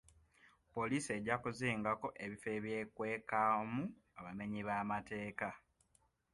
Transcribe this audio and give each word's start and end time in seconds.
Poliisi 0.73 1.09
ejja 1.17 1.35
kuzingako 1.43 2.07
ebifo 2.23 2.49
ebyekwekamu 2.57 3.81
abamenyi 4.19 4.61
b'amateeka. 4.67 5.49